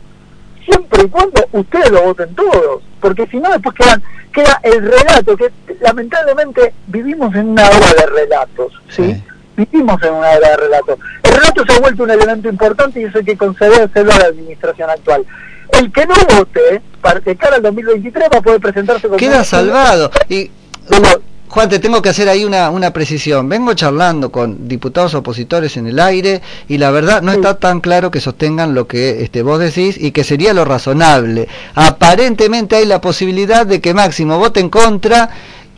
siempre 0.65 1.03
y 1.03 1.07
cuando 1.07 1.47
ustedes 1.51 1.91
lo 1.91 2.03
voten 2.03 2.35
todos, 2.35 2.81
porque 2.99 3.25
si 3.27 3.37
no 3.37 3.49
después 3.51 3.75
quedan, 3.75 4.03
queda 4.33 4.59
el 4.63 4.81
relato, 4.81 5.37
que 5.37 5.51
lamentablemente 5.81 6.73
vivimos 6.87 7.33
en 7.35 7.49
una 7.49 7.67
era 7.67 7.93
de 7.93 8.05
relatos, 8.07 8.73
¿sí? 8.89 9.13
Sí. 9.13 9.23
Vivimos 9.57 10.01
en 10.03 10.13
una 10.13 10.31
era 10.33 10.49
de 10.51 10.57
relatos. 10.57 10.99
El 11.23 11.31
relato 11.33 11.63
se 11.67 11.73
ha 11.73 11.79
vuelto 11.79 12.03
un 12.03 12.11
elemento 12.11 12.47
importante 12.47 13.01
y 13.01 13.05
eso 13.05 13.17
hay 13.17 13.25
que 13.25 13.35
concedérselo 13.35 14.11
a 14.13 14.17
la 14.19 14.25
administración 14.25 14.89
actual. 14.89 15.25
El 15.73 15.91
que 15.91 16.05
no 16.05 16.13
vote, 16.37 16.81
para 17.01 17.19
de 17.19 17.35
cara 17.35 17.55
al 17.57 17.63
2023 17.63 18.29
va 18.33 18.37
a 18.37 18.41
poder 18.41 18.61
presentarse 18.61 19.07
como... 19.07 19.17
Queda 19.17 19.43
salvado. 19.43 20.11
Y, 20.29 20.49
Como- 20.89 21.07
Juan, 21.49 21.69
te 21.69 21.79
tengo 21.79 22.01
que 22.01 22.09
hacer 22.09 22.27
ahí 22.29 22.43
una, 22.45 22.69
una 22.69 22.91
precisión. 22.91 23.47
Vengo 23.49 23.73
charlando 23.73 24.31
con 24.31 24.67
diputados 24.67 25.15
opositores 25.15 25.75
en 25.77 25.87
el 25.87 25.97
aire 25.99 26.41
y 26.67 26.77
la 26.77 26.91
verdad 26.91 27.21
no 27.21 27.31
Sí. 27.31 27.37
está 27.37 27.57
tan 27.57 27.79
claro 27.79 28.11
que 28.11 28.19
sostengan 28.19 28.75
lo 28.75 28.85
que 28.87 29.23
este, 29.23 29.41
vos 29.43 29.57
decís 29.57 29.97
y 29.99 30.11
que 30.11 30.23
sería 30.25 30.53
lo 30.53 30.65
razonable. 30.65 31.47
Aparentemente 31.73 32.75
hay 32.75 32.85
la 32.85 32.99
posibilidad 33.01 33.65
de 33.65 33.79
que 33.81 33.93
Máximo 33.93 34.37
vote 34.37 34.59
en 34.59 34.69
contra 34.69 35.29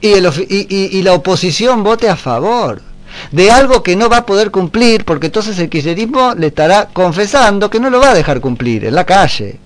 y, 0.01 0.13
el 0.13 0.25
y- 0.49 0.67
y 0.97 1.01
la 1.03 1.13
oposición 1.13 1.83
vote 1.83 2.09
a 2.09 2.15
favor 2.15 2.81
de 3.31 3.51
algo 3.51 3.83
que 3.83 3.95
no 3.95 4.09
va 4.09 4.17
a 4.17 4.25
poder 4.25 4.51
cumplir 4.51 5.05
porque 5.05 5.27
entonces 5.27 5.57
el 5.59 5.69
kirchnerismo 5.69 6.33
le 6.35 6.47
estará 6.47 6.87
confesando 6.91 7.69
que 7.69 7.79
no 7.79 7.89
lo 7.89 7.99
va 7.99 8.11
a 8.11 8.13
dejar 8.15 8.39
cumplir 8.41 8.85
en 8.85 8.95
la 8.95 9.05
calle. 9.05 9.59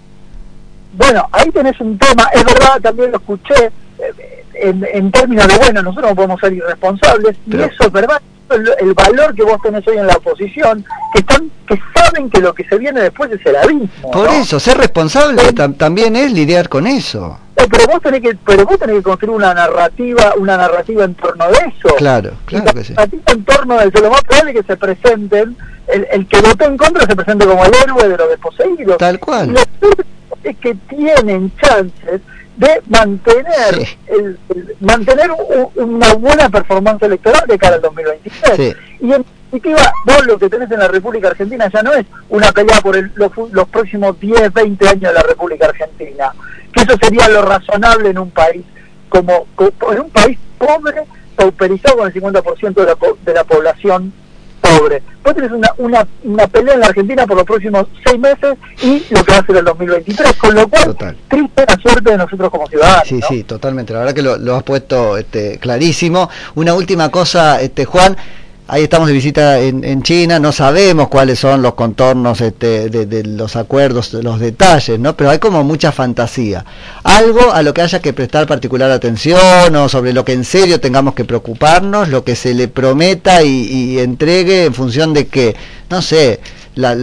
Bueno, 0.93 1.27
ahí 1.31 1.49
tenés 1.51 1.79
un 1.81 1.97
tema, 1.97 2.29
es 2.33 2.43
verdad, 2.45 2.79
también 2.81 3.11
lo 3.11 3.17
escuché 3.17 3.65
eh, 3.65 4.43
en, 4.53 4.85
en 4.93 5.11
términos 5.11 5.47
de, 5.47 5.57
bueno, 5.57 5.81
nosotros 5.81 6.11
no 6.11 6.15
podemos 6.15 6.39
ser 6.39 6.53
irresponsables, 6.53 7.35
Pero- 7.49 7.63
y 7.63 7.65
eso 7.67 7.83
es 7.83 7.91
verdad, 7.91 8.21
eso 8.61 8.77
el 8.79 8.93
valor 8.93 9.35
que 9.35 9.43
vos 9.43 9.61
tenés 9.61 9.87
hoy 9.87 9.97
en 9.97 10.07
la 10.07 10.13
oposición, 10.13 10.85
que 11.13 11.19
están 11.19 11.51
que 11.67 11.79
saben 11.95 12.29
que 12.29 12.41
lo 12.41 12.53
que 12.53 12.63
se 12.67 12.77
viene 12.77 13.01
después 13.01 13.31
es 13.31 13.45
el 13.45 13.55
abismo. 13.55 14.11
Por 14.11 14.29
eso, 14.29 14.59
ser 14.59 14.77
responsable 14.77 15.41
también 15.77 16.15
es 16.15 16.31
lidiar 16.31 16.69
con 16.69 16.87
eso. 16.87 17.37
pero 17.55 17.87
vos 17.87 18.01
tenés 18.01 18.21
que 18.21 18.37
pero 18.45 18.65
vos 18.65 18.77
tenés 18.77 18.97
que 18.97 19.03
construir 19.03 19.35
una 19.35 19.53
narrativa 19.53 20.33
una 20.37 20.57
narrativa 20.57 21.05
en 21.05 21.15
torno 21.15 21.47
de 21.47 21.57
eso. 21.57 21.95
Claro, 21.95 22.31
claro 22.45 22.73
que 22.73 22.83
sí. 22.83 22.93
en 23.27 23.43
torno 23.45 23.77
de 23.77 23.87
eso, 23.87 24.03
lo 24.03 24.11
más 24.11 24.21
probable 24.21 24.51
es 24.51 24.57
que 24.57 24.73
se 24.73 24.77
presenten, 24.77 25.57
el, 25.87 26.07
el 26.11 26.27
que 26.27 26.41
votó 26.41 26.65
en 26.65 26.77
contra 26.77 27.05
se 27.05 27.15
presente 27.15 27.45
como 27.45 27.65
el 27.65 27.71
héroe 27.83 28.09
de 28.09 28.17
los 28.17 28.29
desposeídos. 28.29 28.97
Tal 28.97 29.19
cual. 29.19 29.55
es 30.43 30.57
que 30.57 30.75
tienen 30.89 31.51
chances 31.61 32.21
de 32.57 32.81
mantener 32.87 33.87
el, 34.07 34.39
mantener 34.79 35.31
una 35.75 36.13
buena 36.13 36.49
performance 36.49 37.01
electoral 37.03 37.43
de 37.47 37.57
cara 37.57 37.75
al 37.75 37.81
2023. 37.81 38.75
Y 39.01 39.11
en 39.11 39.25
definitiva, 39.51 39.91
vos 40.05 40.25
lo 40.25 40.37
que 40.37 40.49
tenés 40.49 40.69
en 40.71 40.79
la 40.79 40.87
República 40.87 41.29
Argentina 41.29 41.69
ya 41.71 41.81
no 41.81 41.93
es 41.93 42.05
una 42.29 42.51
pelea 42.51 42.79
por 42.81 42.95
los, 43.15 43.31
los 43.51 43.67
próximos 43.69 44.19
10, 44.19 44.53
20 44.53 44.87
años 44.87 45.01
de 45.01 45.13
la 45.13 45.23
República 45.23 45.65
Argentina, 45.65 46.33
que 46.71 46.81
eso 46.83 46.97
sería 47.01 47.27
lo 47.29 47.41
razonable 47.41 48.09
en 48.09 48.19
un 48.19 48.31
país 48.31 48.63
como, 49.09 49.47
en 49.91 49.99
un 50.01 50.09
país 50.09 50.37
pobre, 50.57 51.03
pauperizado 51.35 51.97
con 51.97 52.07
el 52.07 52.13
50% 52.13 52.73
de 52.73 52.85
la, 52.85 52.97
de 53.25 53.33
la 53.33 53.43
población 53.43 54.13
pobre. 54.77 55.01
Vos 55.23 55.35
tenés 55.35 55.51
una, 55.51 55.69
una, 55.77 56.07
una, 56.23 56.47
pelea 56.47 56.73
en 56.73 56.79
la 56.81 56.87
Argentina 56.87 57.25
por 57.25 57.37
los 57.37 57.45
próximos 57.45 57.87
seis 58.05 58.19
meses 58.19 58.57
y 58.81 59.03
lo 59.13 59.23
que 59.23 59.31
va 59.31 59.37
a 59.37 59.45
ser 59.45 59.57
el 59.57 59.65
2023, 59.65 60.33
con 60.33 60.55
lo 60.55 60.67
cual 60.67 60.95
triste 61.27 61.65
la 61.67 61.77
suerte 61.81 62.11
de 62.11 62.17
nosotros 62.17 62.49
como 62.49 62.67
ciudadanos. 62.67 63.07
Sí, 63.07 63.19
sí, 63.27 63.43
totalmente. 63.43 63.93
La 63.93 63.99
verdad 63.99 64.13
que 64.13 64.21
lo, 64.21 64.37
lo 64.37 64.55
has 64.55 64.63
puesto 64.63 65.17
este, 65.17 65.57
clarísimo. 65.59 66.29
Una 66.55 66.73
última 66.73 67.09
cosa, 67.09 67.61
este 67.61 67.85
Juan. 67.85 68.17
Ahí 68.65 68.83
estamos 68.83 69.09
de 69.09 69.13
visita 69.13 69.59
en, 69.59 70.03
China, 70.03 70.39
no 70.39 70.53
sabemos 70.53 71.09
cuáles 71.09 71.37
son 71.37 71.61
los 71.61 71.73
contornos 71.73 72.39
este, 72.39 72.89
de, 72.89 73.23
los 73.25 73.57
acuerdos, 73.57 74.13
de 74.13 74.23
los 74.23 74.39
detalles, 74.39 74.97
¿no? 74.99 75.17
Pero 75.17 75.31
hay 75.31 75.39
como 75.39 75.65
mucha 75.65 75.91
fantasía. 75.91 76.63
Algo 77.03 77.51
a 77.51 77.61
lo 77.61 77.73
que 77.73 77.81
haya 77.81 78.01
que 78.01 78.13
prestar 78.13 78.47
particular 78.47 78.89
atención 78.89 79.75
o 79.75 79.89
sobre 79.89 80.13
lo 80.13 80.23
que 80.23 80.31
en 80.31 80.45
serio 80.45 80.79
tengamos 80.79 81.13
que 81.13 81.25
preocuparnos, 81.25 82.07
lo 82.07 82.23
que 82.23 82.37
se 82.37 82.53
le 82.53 82.69
prometa 82.69 83.43
y, 83.43 83.99
entregue 83.99 84.65
en 84.65 84.73
función 84.73 85.13
de 85.13 85.27
que, 85.27 85.57
no 85.89 86.01
sé, 86.01 86.39
la, 86.75 86.95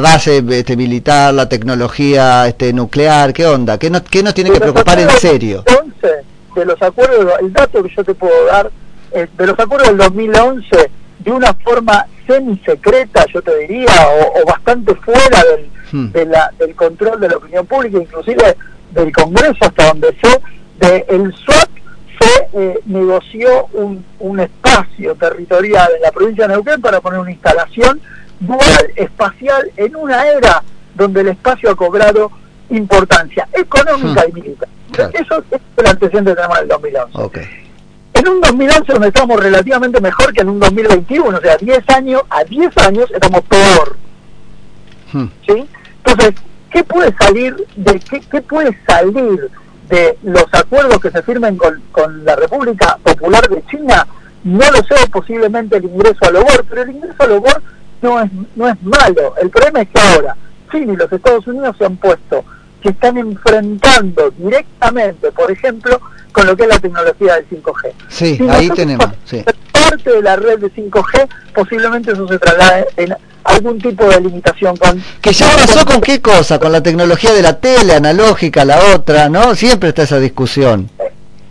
base 0.00 0.44
este, 0.48 0.76
militar, 0.76 1.34
la 1.34 1.48
tecnología 1.48 2.46
este, 2.46 2.72
nuclear, 2.72 3.32
¿qué 3.32 3.46
onda? 3.46 3.78
¿Qué, 3.78 3.90
no, 3.90 4.02
qué 4.04 4.22
nos 4.22 4.34
tiene 4.34 4.52
que 4.52 4.60
preocupar 4.60 5.00
en 5.00 5.10
serio? 5.10 5.64
Entonces, 5.66 6.24
de 6.54 6.64
los 6.64 6.80
acuerdos, 6.80 7.32
el 7.40 7.52
dato 7.52 7.82
que 7.82 7.92
yo 7.96 8.04
te 8.04 8.14
puedo 8.14 8.46
dar, 8.46 8.70
es 9.10 9.28
de 9.36 9.46
los 9.48 9.58
acuerdos 9.58 9.88
del 9.88 9.96
2011 9.96 10.89
de 11.20 11.30
una 11.30 11.52
forma 11.54 12.06
semi-secreta, 12.26 13.24
yo 13.32 13.42
te 13.42 13.56
diría, 13.58 14.08
o, 14.34 14.46
bastante 14.46 14.94
fuera 14.96 15.42
del, 15.44 15.70
hmm. 15.92 16.12
del 16.58 16.74
control 16.74 17.20
de 17.20 17.28
la 17.28 17.36
opinión 17.36 17.66
pública, 17.66 17.98
inclusive 17.98 18.56
del 18.92 19.12
Congreso, 19.12 19.58
hasta 19.60 19.88
donde 19.88 20.16
sé, 20.22 20.40
de 20.78 21.04
el 21.08 21.34
SWAT 21.34 21.68
se 22.20 22.48
eh, 22.54 22.80
negoció 22.86 23.66
un, 23.72 24.04
un 24.18 24.40
espacio 24.40 25.14
territorial 25.14 25.90
en 25.96 26.02
la 26.02 26.12
provincia 26.12 26.46
de 26.46 26.54
Neuquén 26.54 26.80
para 26.80 27.00
poner 27.00 27.20
una 27.20 27.30
instalación 27.30 28.00
dual 28.40 28.92
espacial 28.96 29.70
en 29.76 29.96
una 29.96 30.26
era 30.26 30.62
donde 30.94 31.20
el 31.20 31.28
espacio 31.28 31.70
ha 31.70 31.76
cobrado 31.76 32.30
importancia 32.70 33.48
económica 33.52 34.24
hmm. 34.24 34.30
y 34.30 34.32
militar. 34.40 34.68
Eso 35.14 35.44
es 35.50 35.60
el 35.76 35.86
antecedente 35.86 36.30
que 36.30 36.36
tenemos 36.36 36.56
en 36.58 36.62
el 36.62 36.68
2011 36.68 37.50
en 38.20 38.28
un 38.28 38.40
2011 38.40 38.92
donde 38.92 39.08
estamos 39.08 39.40
relativamente 39.40 40.00
mejor 40.00 40.32
que 40.32 40.42
en 40.42 40.50
un 40.50 40.60
2021, 40.60 41.38
o 41.38 41.40
sea, 41.40 41.56
10 41.56 41.88
años, 41.88 42.22
a 42.28 42.44
10 42.44 42.78
años 42.78 43.10
estamos 43.10 43.42
peor. 43.42 43.96
Hmm. 45.12 45.26
¿Sí? 45.46 45.66
Entonces, 46.04 46.34
¿qué 46.70 46.84
puede 46.84 47.14
salir 47.16 47.56
de 47.76 48.00
qué, 48.30 48.42
puede 48.42 48.78
salir 48.86 49.50
de 49.88 50.18
los 50.22 50.46
acuerdos 50.52 51.00
que 51.00 51.10
se 51.10 51.22
firmen 51.22 51.56
con, 51.56 51.82
con 51.92 52.24
la 52.24 52.36
República 52.36 52.98
Popular 53.02 53.48
de 53.48 53.64
China? 53.66 54.06
No 54.44 54.70
lo 54.70 54.78
sé, 54.84 55.08
posiblemente 55.10 55.78
el 55.78 55.84
ingreso 55.84 56.18
al 56.22 56.36
OBOR, 56.36 56.64
pero 56.68 56.82
el 56.82 56.90
ingreso 56.90 57.16
al 57.18 57.32
OBOR 57.32 57.62
no 58.02 58.20
es, 58.20 58.30
no 58.54 58.68
es 58.68 58.82
malo. 58.82 59.34
El 59.40 59.50
problema 59.50 59.80
es 59.80 59.88
que 59.88 60.00
ahora 60.00 60.36
China 60.70 60.92
y 60.92 60.96
los 60.96 61.10
Estados 61.10 61.46
Unidos 61.46 61.74
se 61.78 61.86
han 61.86 61.96
puesto, 61.96 62.44
que 62.80 62.90
están 62.90 63.18
enfrentando 63.18 64.30
directamente, 64.36 65.30
por 65.32 65.50
ejemplo, 65.50 66.00
con 66.32 66.46
lo 66.46 66.56
que 66.56 66.64
es 66.64 66.68
la 66.68 66.78
tecnología 66.78 67.34
del 67.34 67.48
5G. 67.48 67.92
Sí, 68.08 68.38
ahí 68.48 68.68
tenemos. 68.70 69.08
Sí. 69.24 69.44
Parte 69.72 70.10
de 70.10 70.22
la 70.22 70.36
red 70.36 70.58
de 70.58 70.72
5G, 70.72 71.28
posiblemente 71.54 72.12
eso 72.12 72.26
se 72.28 72.38
traslade 72.38 72.86
en 72.96 73.14
algún 73.44 73.80
tipo 73.80 74.08
de 74.08 74.20
limitación 74.20 74.76
con... 74.76 75.02
Que 75.20 75.32
ya 75.32 75.46
pasó 75.50 75.84
con 75.84 76.00
qué 76.00 76.20
cosa, 76.20 76.58
con 76.58 76.72
la 76.72 76.82
tecnología 76.82 77.32
de 77.32 77.42
la 77.42 77.58
tele 77.58 77.94
analógica, 77.94 78.64
la 78.64 78.94
otra, 78.94 79.28
¿no? 79.28 79.54
Siempre 79.54 79.90
está 79.90 80.02
esa 80.02 80.18
discusión. 80.18 80.90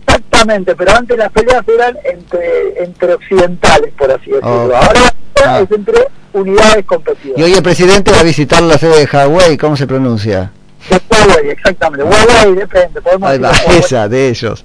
Exactamente, 0.06 0.74
pero 0.74 0.96
antes 0.96 1.18
las 1.18 1.30
peleas 1.32 1.62
eran 1.68 1.96
entre, 2.04 2.82
entre 2.82 3.14
occidentales, 3.14 3.92
por 3.96 4.10
así 4.10 4.30
decirlo. 4.30 4.76
Ahora 4.76 5.14
ah. 5.44 5.60
es 5.60 5.70
entre 5.70 6.08
unidades 6.32 6.84
competidas. 6.86 7.38
Y 7.38 7.42
hoy 7.42 7.52
el 7.52 7.62
presidente 7.62 8.10
va 8.10 8.20
a 8.20 8.24
visitar 8.24 8.62
la 8.62 8.78
sede 8.78 9.06
de 9.06 9.08
Huawei, 9.12 9.56
¿cómo 9.56 9.76
se 9.76 9.86
pronuncia? 9.86 10.52
De 10.90 11.00
Huawei, 11.08 11.50
exactamente. 11.50 12.04
Huawei 12.04 12.54
depende. 12.56 13.00
Podemos 13.00 13.30
Ahí 13.30 13.38
va, 13.38 13.52
esa 13.78 14.08
de 14.08 14.28
ellos. 14.28 14.64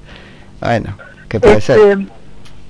Bueno, 0.59 0.97
¿qué 1.29 1.39
puede 1.39 1.61
ser? 1.61 1.79
Este, 1.79 2.07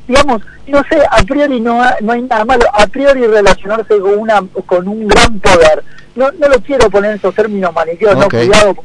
digamos, 0.07 0.41
no 0.67 0.83
sé, 0.89 1.01
a 1.09 1.23
priori 1.23 1.59
no, 1.59 1.81
no 2.01 2.11
hay 2.11 2.21
nada 2.23 2.45
malo, 2.45 2.65
a 2.73 2.87
priori 2.87 3.25
relacionarse 3.25 3.99
con, 3.99 4.19
una, 4.19 4.43
con 4.65 4.87
un 4.87 5.07
gran 5.07 5.39
poder. 5.39 5.83
No, 6.15 6.31
no 6.31 6.47
lo 6.47 6.59
quiero 6.59 6.89
poner 6.89 7.11
en 7.11 7.17
esos 7.17 7.33
términos 7.33 7.73
maniqueos, 7.73 8.17
no 8.17 8.29
cuidado 8.29 8.75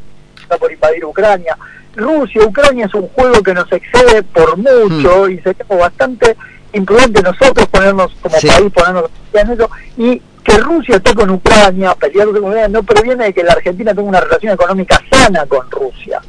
por 0.58 0.72
invadir 0.72 1.04
Ucrania. 1.04 1.56
Rusia, 1.94 2.42
Ucrania 2.44 2.86
es 2.86 2.94
un 2.94 3.08
juego 3.08 3.42
que 3.42 3.54
nos 3.54 3.70
excede 3.72 4.22
por 4.22 4.56
mucho 4.56 5.26
hmm. 5.26 5.30
y 5.30 5.38
sería 5.40 5.64
bastante 5.68 6.36
imprudente 6.72 7.22
nosotros 7.22 7.66
ponernos 7.66 8.12
como 8.20 8.36
país, 8.36 8.72
ponernos 8.72 9.10
en 9.32 9.50
eso. 9.50 9.70
Y 9.96 10.22
que 10.42 10.56
Rusia 10.58 10.96
esté 10.96 11.14
con 11.14 11.30
Ucrania, 11.30 11.94
pelear 11.94 12.28
con 12.28 12.38
Ucrania, 12.38 12.68
no 12.68 12.82
proviene 12.82 13.26
de 13.26 13.32
que 13.32 13.42
la 13.42 13.52
Argentina 13.52 13.94
tenga 13.94 14.08
una 14.08 14.20
relación 14.20 14.54
económica 14.54 15.00
sana 15.10 15.46
con 15.46 15.70
Rusia. 15.70 16.20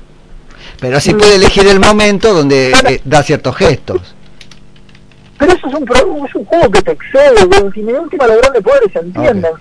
Pero 0.80 1.00
sí 1.00 1.13
puede 1.13 1.36
elegir 1.36 1.68
el 1.68 1.80
momento 1.80 2.34
donde 2.34 2.72
eh, 2.72 3.01
da 3.06 3.24
ciertos 3.24 3.56
gestos. 3.56 4.15
Pero 5.38 5.53
eso 5.53 5.68
es 5.68 5.74
un, 5.74 5.84
es 6.27 6.36
un 6.36 6.46
juego 6.46 6.72
que 6.72 6.82
te 6.82 6.91
excede, 6.91 7.72
si 7.74 7.82
me 7.82 7.94
última 7.94 8.27
los 8.27 8.38
grandes 8.38 8.62
poderes 8.62 8.91
se 8.91 9.00
entienden. 9.00 9.51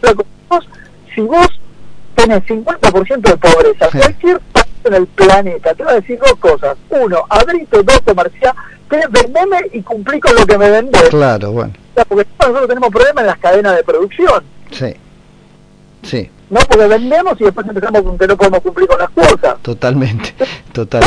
si 1.14 1.21
vos 1.23 1.49
tenés 2.14 2.42
50% 2.45 3.21
de 3.21 3.37
pobreza, 3.37 3.88
cualquier 3.90 4.40
país 4.52 4.66
en 4.85 4.95
el 4.95 5.07
planeta 5.07 5.75
te 5.75 5.85
va 5.85 5.92
a 5.92 5.95
decir 5.95 6.19
dos 6.19 6.35
cosas. 6.37 6.76
Uno, 6.90 7.25
abrite 7.28 7.83
dos 7.83 8.00
comerciales, 8.00 8.61
vendeme 9.11 9.59
y 9.73 9.83
cumplí 9.83 10.21
con 10.21 10.35
lo 10.35 10.47
que 10.47 10.59
me 10.59 10.71
vendés. 10.71 11.09
Claro, 11.09 11.52
bueno 11.52 11.73
porque 12.07 12.28
nosotros 12.38 12.69
tenemos 12.69 12.90
problemas 12.90 13.23
en 13.23 13.26
las 13.26 13.38
cadenas 13.38 13.76
de 13.76 13.85
producción. 13.85 14.45
Sí. 14.71 14.95
Sí. 16.02 16.30
No, 16.49 16.61
porque 16.69 16.87
vendemos 16.87 17.40
y 17.40 17.45
después 17.45 17.66
empezamos 17.66 18.02
con 18.02 18.19
que 18.19 18.26
no 18.26 18.37
podemos 18.37 18.61
cumplir 18.61 18.88
con 18.88 18.99
las 18.99 19.11
cosas. 19.11 19.57
Totalmente, 19.62 20.35
total. 20.73 21.04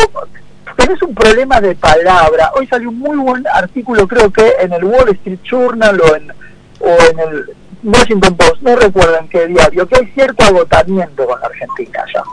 Tenés 0.78 1.02
un 1.02 1.14
problema 1.14 1.60
de 1.62 1.76
palabra. 1.76 2.52
Hoy 2.56 2.66
salió 2.68 2.90
un 2.90 3.00
muy 3.00 3.18
buen 3.18 3.46
artículo, 3.48 4.08
creo 4.08 4.32
que 4.32 4.56
en 4.60 4.74
el 4.74 4.84
Wall 4.84 5.10
Street 5.10 5.40
Journal 5.44 6.00
o 6.02 6.16
en, 6.16 6.32
o 6.80 6.98
en 7.10 7.20
el 7.20 7.46
Washington 7.84 8.36
Post, 8.38 8.62
no 8.62 8.76
recuerdo 8.76 9.18
en 9.20 9.28
qué 9.28 9.48
diario, 9.48 9.88
que 9.88 9.98
hay 9.98 10.06
cierto 10.14 10.44
agotamiento 10.46 11.26
con 11.26 11.40
la 11.40 11.48
Argentina 11.48 12.04
ya. 12.14 12.24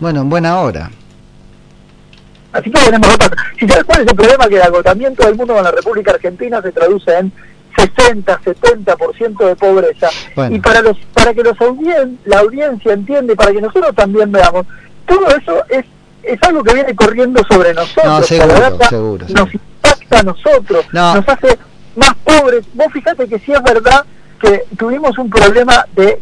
Bueno, 0.00 0.22
en 0.22 0.28
buena 0.28 0.60
hora. 0.60 0.90
Así 2.52 2.70
que 2.70 2.80
tenemos 2.80 3.14
otra. 3.14 3.30
Si 3.58 3.68
sabes 3.68 3.84
cuál 3.84 4.02
es 4.02 4.08
el 4.08 4.16
problema, 4.16 4.48
que 4.48 4.56
el 4.56 4.62
agotamiento 4.62 5.24
del 5.24 5.36
mundo 5.36 5.54
con 5.54 5.64
la 5.64 5.70
República 5.70 6.12
Argentina 6.12 6.60
se 6.62 6.72
traduce 6.72 7.16
en 7.16 7.32
60, 7.76 8.40
70% 8.40 9.46
de 9.46 9.56
pobreza. 9.56 10.08
Y 10.50 10.58
para 10.60 10.82
los 10.82 10.96
para 11.12 11.34
que 11.34 11.42
los 11.42 11.56
la 12.24 12.38
audiencia 12.38 12.92
entiende, 12.92 13.36
para 13.36 13.52
que 13.52 13.60
nosotros 13.60 13.94
también 13.94 14.32
veamos, 14.32 14.66
todo 15.06 15.26
eso 15.28 15.64
es 15.68 15.84
es 16.22 16.42
algo 16.42 16.62
que 16.62 16.74
viene 16.74 16.94
corriendo 16.94 17.42
sobre 17.48 17.72
nosotros. 17.72 18.04
Nos 19.30 19.54
impacta 19.54 20.18
a 20.18 20.22
nosotros, 20.22 20.86
nos 20.92 21.28
hace 21.28 21.58
más 21.94 22.14
pobres. 22.24 22.64
Vos 22.74 22.92
fíjate 22.92 23.28
que 23.28 23.38
si 23.38 23.52
es 23.52 23.62
verdad 23.62 24.04
que 24.40 24.64
tuvimos 24.76 25.16
un 25.18 25.30
problema 25.30 25.86
de, 25.94 26.20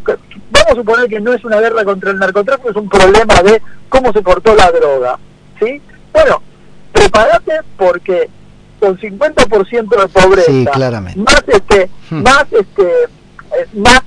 vamos 0.51 0.71
a 0.71 0.75
suponer 0.75 1.09
que 1.09 1.21
no 1.21 1.33
es 1.33 1.45
una 1.45 1.61
guerra 1.61 1.85
contra 1.85 2.11
el 2.11 2.19
narcotráfico, 2.19 2.71
es 2.71 2.77
un 2.77 2.89
problema 2.89 3.43
de 3.43 3.61
cómo 3.89 4.13
se 4.13 4.23
cortó 4.23 4.55
la 4.55 4.71
droga. 4.71 5.19
¿sí? 5.59 5.81
Bueno, 6.13 6.43
prepárate 6.93 7.61
porque 7.77 8.29
con 8.85 8.99
50% 8.99 9.89
de 9.89 10.09
pobreza, 10.09 11.11
más 11.17 11.45
este, 11.47 11.91
hmm. 12.11 12.23
más 12.23 12.45
este, 12.53 12.93
más 13.73 14.03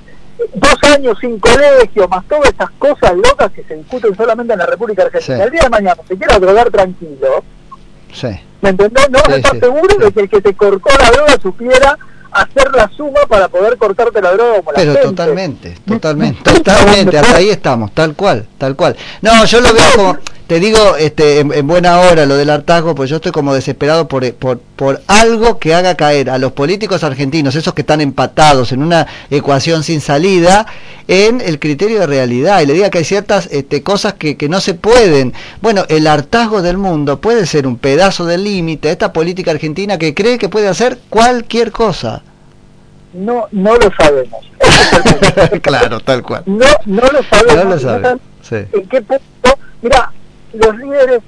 dos 0.53 0.77
años 0.83 1.17
sin 1.19 1.39
colegio, 1.39 2.07
más 2.07 2.23
todas 2.27 2.53
esas 2.53 2.69
cosas 2.77 3.15
locas 3.15 3.51
que 3.53 3.63
se 3.63 3.75
discuten 3.75 4.15
solamente 4.15 4.53
en 4.53 4.59
la 4.59 4.67
República 4.67 5.03
Argentina. 5.03 5.43
El 5.43 5.51
día 5.51 5.63
de 5.63 5.69
mañana 5.69 6.01
se 6.07 6.15
quiera 6.15 6.37
drogar 6.37 6.69
tranquilo. 6.69 7.43
¿Me 8.61 8.69
entendés? 8.69 9.09
No, 9.09 9.19
estás 9.33 9.57
seguro 9.59 9.95
de 9.97 10.11
que 10.11 10.19
el 10.21 10.29
que 10.29 10.41
te 10.41 10.53
cortó 10.53 10.89
la 10.99 11.09
droga 11.09 11.37
supiera 11.41 11.97
hacer 12.31 12.71
la 12.75 12.87
suma 12.95 13.21
para 13.27 13.47
poder 13.47 13.77
cortarte 13.77 14.21
la 14.21 14.33
droga 14.33 14.57
como 14.57 14.71
la 14.73 14.77
Pero 14.77 14.91
gente. 14.93 15.07
totalmente, 15.07 15.75
totalmente, 15.87 16.43
totalmente, 16.53 17.17
hasta 17.17 17.37
ahí 17.37 17.49
estamos, 17.49 17.91
tal 17.93 18.13
cual, 18.13 18.47
tal 18.59 18.75
cual. 18.75 18.95
No, 19.21 19.43
yo 19.45 19.59
lo 19.59 19.73
veo 19.73 19.83
como, 19.95 20.17
te 20.47 20.59
digo, 20.61 20.95
este, 20.97 21.39
en, 21.41 21.53
en 21.53 21.67
buena 21.67 21.99
hora 21.99 22.25
lo 22.25 22.37
del 22.37 22.49
hartazgo, 22.49 22.95
pues 22.95 23.09
yo 23.09 23.17
estoy 23.17 23.31
como 23.33 23.53
desesperado 23.53 24.07
por, 24.07 24.33
por, 24.33 24.59
por 24.59 25.01
algo 25.07 25.59
que 25.59 25.75
haga 25.75 25.95
caer 25.95 26.29
a 26.29 26.37
los 26.37 26.53
políticos 26.53 27.03
argentinos, 27.03 27.55
esos 27.55 27.73
que 27.73 27.81
están 27.81 27.99
empatados 28.01 28.71
en 28.71 28.81
una 28.81 29.07
ecuación 29.29 29.83
sin 29.83 29.99
salida, 29.99 30.65
en 31.07 31.41
el 31.41 31.59
criterio 31.59 31.99
de 31.99 32.07
realidad 32.07 32.61
y 32.61 32.65
le 32.65 32.73
diga 32.73 32.89
que 32.89 32.99
hay 32.99 33.03
ciertas 33.03 33.47
este, 33.51 33.83
cosas 33.83 34.13
que, 34.13 34.37
que 34.37 34.47
no 34.49 34.61
se 34.61 34.73
pueden. 34.73 35.33
Bueno, 35.61 35.85
el 35.89 36.07
hartazgo 36.07 36.61
del 36.61 36.77
mundo 36.77 37.19
puede 37.19 37.45
ser 37.45 37.67
un 37.67 37.77
pedazo 37.77 38.25
del 38.25 38.43
límite, 38.43 38.89
esta 38.89 39.11
política 39.13 39.51
argentina 39.51 39.97
que 39.97 40.13
cree 40.13 40.37
que 40.37 40.49
puede 40.49 40.67
hacer 40.69 40.97
cualquier 41.09 41.71
cosa. 41.71 42.23
No, 43.13 43.47
no 43.51 43.75
lo 43.75 43.91
sabemos. 43.99 44.45
Claro, 45.61 45.99
tal 45.99 46.23
cual. 46.23 46.43
No, 46.45 46.65
no 46.85 47.01
lo 47.01 47.23
sabemos. 47.23 47.55
No 47.55 47.63
lo 47.63 47.69
No 47.75 47.79
sabe. 47.79 48.01
saben 48.03 48.19
Sí. 48.41 48.55
¿En 48.77 48.87
qué 48.87 49.01
punto? 49.01 49.59
Mira, 49.81 50.11
los 50.57 50.77
líderes, 50.77 51.21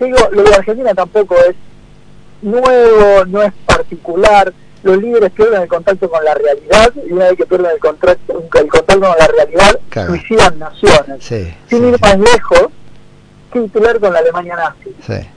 digo, 0.00 0.18
lo 0.32 0.42
de 0.42 0.54
Argentina 0.54 0.94
tampoco 0.94 1.36
es 1.48 1.54
nuevo, 2.42 3.24
no 3.26 3.42
es 3.42 3.52
particular. 3.66 4.52
Los 4.82 4.98
líderes 4.98 5.30
pierden 5.30 5.62
el 5.62 5.68
contacto 5.68 6.10
con 6.10 6.24
la 6.24 6.34
realidad 6.34 6.92
y 7.08 7.12
una 7.12 7.26
vez 7.26 7.36
que 7.36 7.46
pierden 7.46 7.70
el 7.72 7.78
contacto, 7.78 8.32
el 8.42 8.48
contacto 8.68 9.00
con 9.00 9.16
la 9.18 9.26
realidad, 9.28 9.78
Caga. 9.88 10.08
suicidan 10.08 10.58
naciones. 10.58 11.22
Sí, 11.24 11.54
Sin 11.68 11.78
sí, 11.82 11.86
ir 11.86 11.94
sí. 11.94 12.00
más 12.02 12.18
lejos, 12.18 12.66
titular 13.52 14.00
con 14.00 14.12
la 14.12 14.18
Alemania 14.18 14.56
nazi. 14.56 14.96
Sí, 15.06 15.28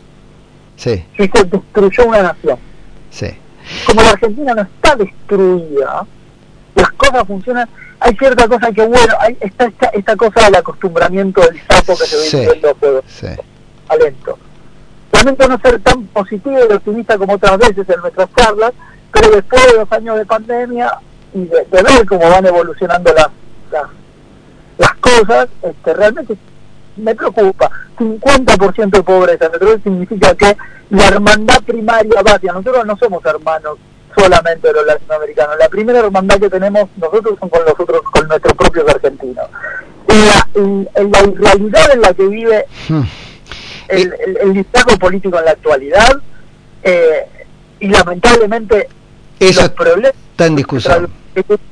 sí, 0.78 1.06
Y 1.24 1.28
se 1.28 1.44
destruyó 1.44 2.06
una 2.06 2.24
nación. 2.24 2.58
sí. 3.12 3.28
como 3.86 4.02
la 4.02 4.10
Argentina 4.12 4.54
no 4.56 4.62
está 4.64 4.96
destruida, 4.96 6.06
las 6.75 6.92
cosas 6.94 7.28
funcionan, 7.28 7.70
hay 8.06 8.16
cierta 8.18 8.48
cosa 8.48 8.72
que, 8.72 8.86
bueno, 8.86 9.14
hay, 9.20 9.36
está 9.40 9.66
esta, 9.66 9.88
esta 9.88 10.16
cosa 10.16 10.46
del 10.46 10.56
acostumbramiento 10.56 11.42
del 11.42 11.60
sapo 11.68 11.98
que 11.98 12.06
se 12.06 12.18
Sí. 12.18 12.38
viene 12.38 12.52
viendo 12.54 12.70
a 12.70 12.76
fuego 12.76 13.04
sí. 13.08 13.28
alento. 13.90 14.38
Lamento 15.12 15.48
no 15.48 15.58
ser 15.60 15.80
tan 15.82 16.04
positivo 16.08 16.58
y 16.70 16.74
optimista 16.74 17.18
como 17.18 17.34
otras 17.34 17.58
veces 17.58 17.90
en 17.90 18.00
nuestras 18.02 18.30
charlas, 18.36 18.74
pero 19.12 19.30
después 19.32 19.66
de 19.66 19.78
dos 19.80 19.92
años 19.92 20.18
de 20.18 20.26
pandemia 20.26 20.92
y 21.34 21.46
de, 21.46 21.66
de 21.66 21.84
ver 21.84 22.06
cómo 22.06 22.30
van 22.30 22.46
evolucionando 22.46 23.12
las, 23.14 23.28
las, 23.72 23.84
las 24.78 24.94
cosas, 24.96 25.48
este, 25.64 25.94
realmente 25.94 26.36
me 26.98 27.16
preocupa. 27.16 27.72
50% 27.98 28.90
de 28.90 29.04
pobreza, 29.04 29.46
entonces 29.46 29.82
significa 29.84 30.36
que 30.36 30.56
la 30.90 31.08
hermandad 31.08 31.62
primaria 31.64 32.22
básica, 32.22 32.52
nosotros 32.54 32.86
no 32.86 32.98
somos 32.98 33.26
hermanos 33.26 33.78
solamente 34.17 34.67
de 34.67 34.74
los 34.74 34.86
latinoamericanos, 34.86 35.55
la 35.60 35.69
primera 35.69 36.00
hermandad 36.00 36.39
que 36.39 36.50
tenemos 36.50 36.89
nosotros 36.98 37.38
son 37.39 37.50
con 37.50 37.65
los 37.65 37.74
otros, 37.79 38.01
con 38.03 38.27
nuestros 38.27 38.53
propios 38.53 38.88
argentinos. 38.89 39.45
En 40.07 40.25
la, 40.27 40.48
en- 40.55 40.89
en 40.95 41.12
la 41.12 41.19
irrealidad 41.24 41.91
en 41.93 42.01
la 42.01 42.13
que 42.13 42.24
vive 42.27 42.65
Hmm. 42.88 43.01
el, 43.89 44.13
el, 44.25 44.38
el 44.38 44.53
liderazgo 44.53 44.98
político 44.98 45.38
en 45.39 45.45
la 45.45 45.51
actualidad 45.51 46.17
eh, 46.84 47.25
y 47.79 47.88
lamentablemente 47.89 48.88
Eso 49.39 49.62
los 49.62 49.69
problemas 49.72 50.13
está 50.31 50.45
en 50.45 50.55
discusión. 50.55 51.10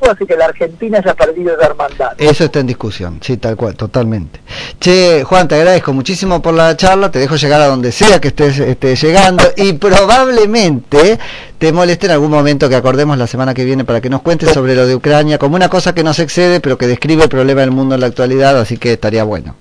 Hace 0.09 0.25
que 0.25 0.35
la 0.35 0.45
Argentina 0.45 0.99
haya 0.99 1.13
perdido 1.13 1.53
esa 1.55 1.67
hermandad. 1.67 2.11
Eso 2.17 2.43
está 2.45 2.59
en 2.59 2.67
discusión, 2.67 3.19
sí, 3.21 3.37
tal 3.37 3.55
cual, 3.55 3.75
totalmente. 3.75 4.39
Che, 4.79 5.23
Juan, 5.23 5.47
te 5.47 5.55
agradezco 5.55 5.93
muchísimo 5.93 6.41
por 6.41 6.53
la 6.53 6.75
charla, 6.75 7.11
te 7.11 7.19
dejo 7.19 7.35
llegar 7.35 7.61
a 7.61 7.67
donde 7.67 7.91
sea 7.91 8.19
que 8.19 8.29
estés 8.29 8.59
estés 8.59 9.01
llegando 9.01 9.43
y 9.55 9.73
probablemente 9.73 11.19
te 11.57 11.71
moleste 11.71 12.07
en 12.07 12.13
algún 12.13 12.31
momento 12.31 12.67
que 12.67 12.75
acordemos 12.75 13.17
la 13.17 13.27
semana 13.27 13.53
que 13.53 13.63
viene 13.63 13.85
para 13.85 14.01
que 14.01 14.09
nos 14.09 14.21
cuentes 14.21 14.51
sobre 14.51 14.75
lo 14.75 14.85
de 14.85 14.95
Ucrania, 14.95 15.37
como 15.37 15.55
una 15.55 15.69
cosa 15.69 15.93
que 15.93 16.03
nos 16.03 16.19
excede, 16.19 16.59
pero 16.59 16.77
que 16.77 16.87
describe 16.87 17.23
el 17.23 17.29
problema 17.29 17.61
del 17.61 17.71
mundo 17.71 17.95
en 17.95 18.01
la 18.01 18.07
actualidad, 18.07 18.59
así 18.59 18.77
que 18.77 18.93
estaría 18.93 19.23
bueno. 19.23 19.55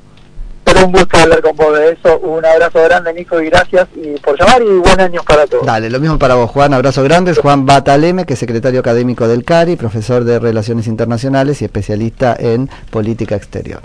Un 0.85 0.93
gusto 0.93 1.19
hablar 1.19 1.43
con 1.43 1.57
vos 1.57 1.79
de 1.79 1.91
eso. 1.93 2.19
Un 2.19 2.45
abrazo 2.45 2.83
grande, 2.83 3.13
Nico, 3.13 3.41
y 3.41 3.47
gracias 3.47 3.89
y 3.95 4.19
por 4.21 4.39
llamar 4.39 4.63
y 4.63 4.79
buen 4.79 5.01
año 5.01 5.23
para 5.23 5.47
todos. 5.47 5.67
Dale, 5.67 5.91
lo 5.91 6.01
mismo 6.01 6.19
para 6.19 6.35
vos, 6.35 6.51
Juan, 6.51 6.75
abrazo 6.75 7.03
grande. 7.03 7.33
Es 7.33 7.39
Juan 7.39 7.67
Bataleme, 7.67 8.25
que 8.25 8.33
es 8.35 8.39
secretario 8.39 8.81
académico 8.81 9.29
del 9.29 9.45
CARI, 9.45 9.77
profesor 9.77 10.25
de 10.25 10.39
Relaciones 10.39 10.87
Internacionales 10.87 11.63
y 11.63 11.67
especialista 11.67 12.35
en 12.39 12.71
política 12.91 13.37
exterior. 13.37 13.83